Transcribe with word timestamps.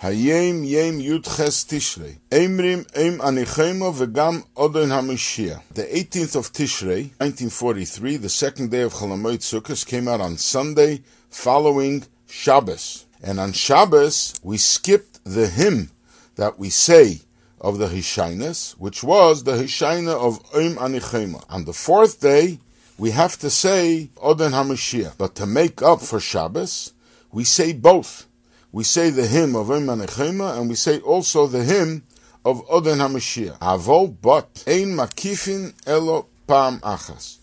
Hayom 0.00 0.66
Yom 0.66 0.98
Yudches 0.98 1.66
Tishrei. 1.68 2.16
Emrim 2.30 2.88
Em 2.96 3.18
Anichemo 3.18 3.92
Vegam 3.92 4.42
Odon 4.56 4.88
HaMoshia. 4.88 5.60
The 5.74 5.82
18th 5.82 6.36
of 6.36 6.52
Tishrei, 6.54 7.10
1943, 7.18 8.16
the 8.16 8.30
second 8.30 8.70
day 8.70 8.80
of 8.80 8.94
Cholamoid 8.94 9.40
Sukkot, 9.40 9.86
came 9.86 10.08
out 10.08 10.22
on 10.22 10.38
Sunday 10.38 11.02
following 11.28 12.06
Shabbos. 12.26 13.04
And 13.22 13.38
on 13.38 13.52
Shabbos, 13.52 14.40
we 14.42 14.56
skipped 14.56 15.22
the 15.24 15.48
hymn 15.48 15.90
that 16.36 16.58
we 16.58 16.70
say 16.70 17.20
of 17.60 17.76
the 17.76 17.88
Hishainus, 17.88 18.72
which 18.78 19.02
was 19.04 19.44
the 19.44 19.52
Hishaina 19.52 20.14
of 20.14 20.38
Em 20.54 20.76
Anichemo. 20.76 21.44
On 21.50 21.66
the 21.66 21.74
fourth 21.74 22.22
day, 22.22 22.58
we 22.96 23.10
have 23.10 23.36
to 23.40 23.50
say 23.50 24.08
Odon 24.16 24.52
HaMoshia. 24.52 25.18
But 25.18 25.34
to 25.34 25.44
make 25.44 25.82
up 25.82 26.00
for 26.00 26.20
Shabbos, 26.20 26.94
we 27.30 27.44
say 27.44 27.74
both 27.74 28.29
we 28.72 28.84
say 28.84 29.10
the 29.10 29.26
hymn 29.26 29.56
of 29.56 29.70
Im 29.70 29.88
and 29.88 30.68
we 30.68 30.74
say 30.74 31.00
also 31.00 31.46
the 31.46 31.64
hymn 31.64 32.04
of 32.44 32.66
Oden 32.68 32.98
HaMoshia. 32.98 33.58
Avol, 33.58 34.16
but, 34.20 34.64
Ein 34.66 34.96
Makifin 34.96 35.74
Elo 35.86 36.26
Pam 36.46 36.78
Achas. 36.80 37.38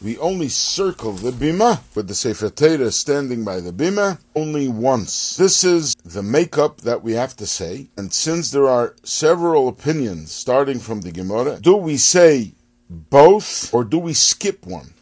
We 0.00 0.16
only 0.18 0.48
circle 0.48 1.10
the 1.10 1.32
bima 1.32 1.80
with 1.96 2.06
the 2.06 2.14
Sefer 2.14 2.50
Torah 2.50 2.92
standing 2.92 3.44
by 3.44 3.58
the 3.58 3.72
bima 3.72 4.18
only 4.36 4.68
once. 4.68 5.36
This 5.36 5.64
is 5.64 5.96
the 6.04 6.22
makeup 6.22 6.82
that 6.82 7.02
we 7.02 7.14
have 7.14 7.34
to 7.36 7.46
say. 7.48 7.88
And 7.96 8.12
since 8.12 8.52
there 8.52 8.68
are 8.68 8.94
several 9.02 9.66
opinions 9.66 10.30
starting 10.30 10.78
from 10.78 11.00
the 11.00 11.10
Gemara, 11.10 11.58
do 11.60 11.74
we 11.74 11.96
say 11.96 12.52
both 12.88 13.74
or 13.74 13.82
do 13.82 13.98
we 13.98 14.12
skip 14.14 14.64
one? 14.64 14.94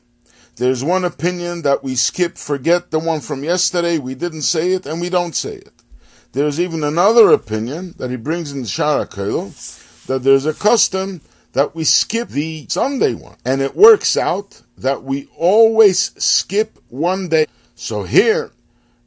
There's 0.57 0.83
one 0.83 1.05
opinion 1.05 1.63
that 1.63 1.85
we 1.85 1.95
skip, 1.97 2.39
forget 2.39 2.91
the 2.91 2.99
one 2.99 3.21
from 3.21 3.45
yesterday, 3.45 3.99
we 3.99 4.15
didn't 4.15 4.43
say 4.43 4.73
it, 4.73 4.87
and 4.87 5.01
we 5.03 5.11
don't 5.11 5.35
say 5.35 5.57
it. 5.57 5.83
There's 6.33 6.59
even 6.59 6.83
another 6.83 7.31
opinion 7.31 7.95
that 7.99 8.11
he 8.11 8.17
brings 8.17 8.53
in 8.53 8.63
the 8.63 8.67
Shara 8.67 9.07
that 10.07 10.23
there's 10.23 10.47
a 10.47 10.55
custom 10.55 11.21
that 11.53 11.75
we 11.75 11.85
skip 11.85 12.29
the 12.29 12.67
Sunday 12.69 13.15
one. 13.15 13.37
And 13.45 13.61
it 13.61 13.77
works 13.77 14.17
out 14.17 14.63
that 14.79 15.03
we 15.03 15.29
always 15.37 16.13
skip 16.23 16.79
one 16.89 17.29
day. 17.29 17.47
So 17.75 18.05
here, 18.05 18.51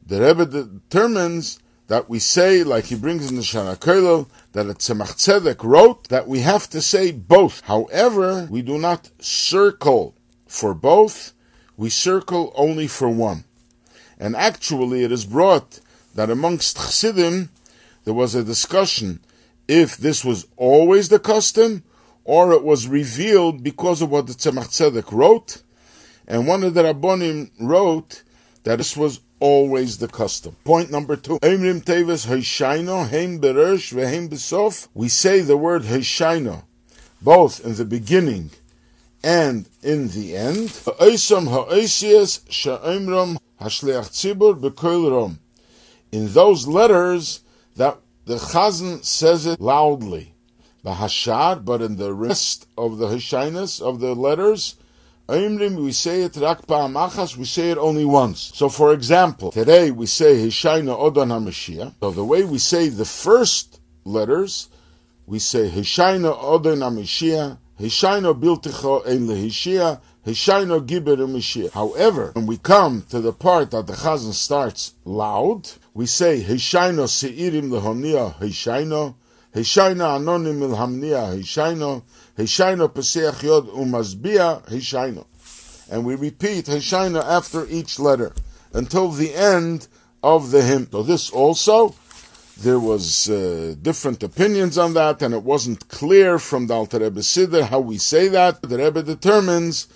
the 0.06 0.20
Rebbe 0.20 0.46
determines 0.46 1.60
that 1.88 2.08
we 2.08 2.20
say, 2.20 2.62
like 2.62 2.86
he 2.86 2.94
brings 2.94 3.28
in 3.28 3.36
the 3.36 3.42
Shana 3.42 3.78
that 4.52 4.66
a 4.66 4.74
Tzemach 4.74 5.16
Tzedek 5.16 5.64
wrote 5.64 6.08
that 6.08 6.28
we 6.28 6.40
have 6.40 6.70
to 6.70 6.80
say 6.80 7.10
both. 7.10 7.62
However, 7.62 8.46
we 8.50 8.62
do 8.62 8.78
not 8.78 9.10
circle 9.20 10.14
for 10.46 10.74
both, 10.74 11.32
we 11.80 11.88
circle 11.88 12.52
only 12.56 12.86
for 12.86 13.08
one. 13.08 13.42
And 14.18 14.36
actually, 14.36 15.02
it 15.02 15.10
is 15.10 15.24
brought 15.24 15.80
that 16.14 16.28
amongst 16.28 16.76
Chassidim, 16.76 17.48
there 18.04 18.12
was 18.12 18.34
a 18.34 18.44
discussion 18.44 19.20
if 19.66 19.96
this 19.96 20.22
was 20.22 20.46
always 20.58 21.08
the 21.08 21.18
custom 21.18 21.82
or 22.24 22.52
it 22.52 22.62
was 22.62 22.86
revealed 22.86 23.64
because 23.64 24.02
of 24.02 24.10
what 24.10 24.26
the 24.26 24.34
Tzemach 24.34 24.68
Tzedek 24.68 25.10
wrote. 25.10 25.62
And 26.28 26.46
one 26.46 26.64
of 26.64 26.74
the 26.74 26.82
Rabbonim 26.82 27.50
wrote 27.58 28.24
that 28.64 28.76
this 28.76 28.94
was 28.94 29.20
always 29.38 29.96
the 29.96 30.08
custom. 30.08 30.56
Point 30.64 30.90
number 30.90 31.16
two. 31.16 31.38
We 31.42 31.48
say 35.08 35.40
the 35.40 35.56
word 35.56 35.82
Heishayno, 35.84 36.62
both 37.22 37.64
in 37.64 37.74
the 37.76 37.86
beginning 37.86 38.50
and 39.22 39.68
in 39.82 40.08
the 40.08 40.36
end, 40.36 40.70
in 46.12 46.32
those 46.32 46.66
letters 46.66 47.40
that 47.76 47.98
the 48.24 48.36
Chazan 48.36 49.04
says 49.04 49.46
it 49.46 49.60
loudly, 49.60 50.34
the 50.82 50.92
Hashad, 50.92 51.64
but 51.64 51.82
in 51.82 51.96
the 51.96 52.14
rest 52.14 52.66
of 52.78 52.98
the 52.98 53.08
Hashinus 53.08 53.82
of 53.82 54.00
the 54.00 54.14
letters, 54.14 54.76
we 55.28 55.92
say 55.92 56.22
it 56.22 56.36
we 56.36 57.44
say 57.44 57.70
it 57.70 57.78
only 57.78 58.04
once. 58.04 58.50
So 58.54 58.68
for 58.68 58.92
example, 58.92 59.52
today 59.52 59.90
we 59.90 60.06
say 60.06 60.34
Hishayna 60.34 60.98
Odan 60.98 61.28
HaMoshia. 61.28 61.94
So 62.00 62.10
the 62.10 62.24
way 62.24 62.44
we 62.44 62.58
say 62.58 62.88
the 62.88 63.04
first 63.04 63.80
letters, 64.04 64.68
we 65.26 65.38
say 65.38 65.68
Hishayna 65.68 66.36
Odan 66.36 66.78
HaMoshia, 66.78 67.58
However, 67.80 67.96
when 72.34 72.46
we 72.46 72.58
come 72.58 73.02
to 73.08 73.20
the 73.20 73.32
part 73.32 73.70
that 73.70 73.86
the 73.86 73.94
chazan 73.94 74.34
starts 74.34 74.92
loud, 75.06 75.70
we 75.94 76.04
say 76.04 76.42
Hishaino 76.42 77.06
seirim 77.08 77.70
lehonia 77.70 78.34
Hishaino, 78.34 79.14
Hishaino 79.54 80.18
anonim 80.18 80.60
ilhamnia 80.60 81.34
Hishaino, 81.38 82.02
Hishaino 82.36 82.88
peseach 82.92 83.42
yod 83.42 83.68
umazbia 83.68 84.62
Hishaino. 84.68 85.24
And 85.90 86.04
we 86.04 86.16
repeat 86.16 86.66
Hishaino 86.66 87.24
after 87.24 87.66
each 87.66 87.98
letter 87.98 88.34
until 88.74 89.08
the 89.08 89.34
end 89.34 89.88
of 90.22 90.50
the 90.50 90.60
hymn. 90.60 90.86
So 90.92 91.02
this 91.02 91.30
also 91.30 91.94
there 92.58 92.78
was 92.78 93.30
uh, 93.30 93.74
different 93.80 94.22
opinions 94.22 94.76
on 94.76 94.94
that, 94.94 95.22
and 95.22 95.32
it 95.34 95.42
wasn't 95.42 95.88
clear 95.88 96.38
from 96.38 96.66
the 96.66 96.74
Alter 96.74 96.98
Rebbe 96.98 97.20
Siddur 97.20 97.62
how 97.68 97.80
we 97.80 97.98
say 97.98 98.28
that. 98.28 98.62
The 98.62 98.78
Rebbe 98.78 99.02
determines 99.02 99.88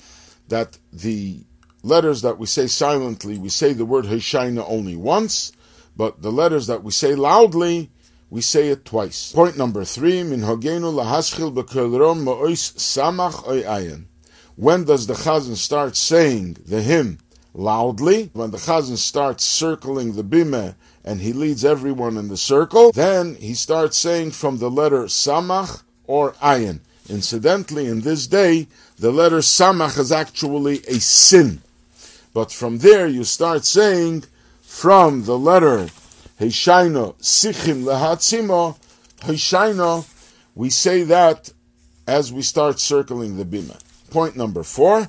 that 0.49 0.79
the 0.93 1.45
letters 1.83 2.23
that 2.23 2.39
we 2.39 2.47
say 2.47 2.67
silently, 2.67 3.39
we 3.39 3.51
say 3.51 3.73
the 3.73 3.85
word 3.85 4.07
Heshaina 4.07 4.65
only 4.67 4.97
once, 4.97 5.53
but 5.97 6.23
the 6.23 6.33
letters 6.33 6.67
that 6.67 6.83
we 6.83 6.91
say 6.91 7.15
loudly, 7.15 7.91
we 8.31 8.41
say 8.41 8.69
it 8.69 8.85
twice. 8.85 9.33
Point 9.33 9.57
number 9.57 9.85
three, 9.85 10.23
lahaschil 10.23 11.53
samach. 12.75 14.05
When 14.57 14.85
does 14.85 15.07
the 15.07 15.15
chazan 15.15 15.57
start 15.57 15.97
saying 15.97 16.57
the 16.67 16.81
hymn 16.83 17.19
loudly? 17.53 18.31
When 18.33 18.51
the 18.51 18.59
chazan 18.59 18.97
starts 18.97 19.45
circling 19.45 20.15
the 20.15 20.25
bimeh 20.25 20.75
and 21.05 21.21
he 21.21 21.33
leads 21.33 21.65
everyone 21.65 22.17
in 22.17 22.29
the 22.29 22.37
circle, 22.37 22.91
then 22.93 23.35
he 23.35 23.55
starts 23.55 23.99
saying 23.99 24.31
from 24.31 24.59
the 24.59 24.71
letter 24.71 25.03
Samach 25.05 25.83
or 26.07 26.33
Ayin. 26.35 26.81
Incidentally, 27.09 27.87
in 27.87 28.01
this 28.01 28.27
day, 28.27 28.67
the 28.99 29.13
letter 29.13 29.39
Samach 29.39 29.99
is 29.99 30.11
actually 30.11 30.79
a 30.89 30.99
sin. 31.01 31.61
But 32.33 32.51
from 32.51 32.79
there, 32.79 33.07
you 33.07 33.25
start 33.25 33.67
saying 33.67 34.25
from 34.63 35.25
the 35.25 35.39
letter 35.39 35.89
Heishaino 36.41 37.15
Sichim 37.21 37.85
Lehatzimo, 37.85 38.79
Heishaino, 39.21 40.09
we 40.55 40.71
say 40.71 41.03
that 41.03 41.53
as 42.07 42.33
we 42.33 42.43
start 42.43 42.81
circling 42.81 43.37
the 43.37 43.45
bima. 43.45 43.79
Point 44.11 44.37
number 44.37 44.63
four. 44.63 45.09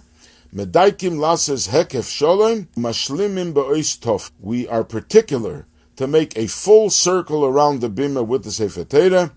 Medaikim 0.53 1.19
lasses 1.19 1.67
hekef 1.67 2.06
sholem 2.06 2.67
mashlimim 2.77 3.53
be'ois 3.53 3.97
tof. 3.97 4.31
We 4.39 4.67
are 4.67 4.83
particular 4.83 5.66
to 5.95 6.07
make 6.07 6.38
a 6.38 6.47
full 6.47 6.89
circle 6.89 7.45
around 7.45 7.81
the 7.81 7.89
bima 7.89 8.25
with 8.25 8.44
the 8.44 8.51
Sefer 8.51 9.31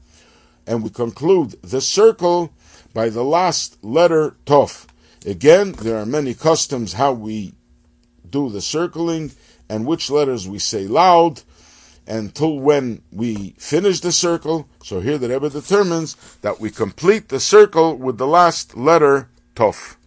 and 0.66 0.82
we 0.82 0.90
conclude 0.90 1.60
the 1.62 1.80
circle 1.80 2.52
by 2.92 3.08
the 3.08 3.24
last 3.24 3.82
letter 3.82 4.36
Tov. 4.44 4.86
Again, 5.26 5.72
there 5.72 5.96
are 5.96 6.06
many 6.06 6.34
customs 6.34 6.94
how 6.94 7.12
we 7.12 7.54
do 8.28 8.50
the 8.50 8.60
circling 8.60 9.32
and 9.68 9.86
which 9.86 10.10
letters 10.10 10.48
we 10.48 10.58
say 10.58 10.86
loud 10.86 11.42
until 12.06 12.58
when 12.58 13.02
we 13.12 13.54
finish 13.58 14.00
the 14.00 14.12
circle. 14.12 14.68
So 14.82 15.00
here 15.00 15.18
the 15.18 15.28
Rebbe 15.28 15.50
determines 15.50 16.14
that 16.40 16.60
we 16.60 16.70
complete 16.70 17.28
the 17.28 17.40
circle 17.40 17.96
with 17.96 18.18
the 18.18 18.26
last 18.26 18.76
letter 18.76 19.28
Tov. 19.54 19.97